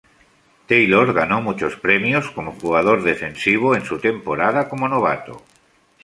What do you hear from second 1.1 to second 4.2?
ganó muchos premios como jugador defensivo en su